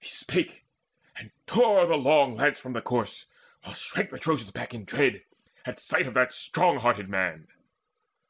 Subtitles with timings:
[0.00, 0.64] He spake,
[1.14, 3.26] and tore the long lance from the corse,
[3.64, 5.24] While shrank the Trojans back in dread,
[5.66, 7.48] at sight Of that strong hearted man.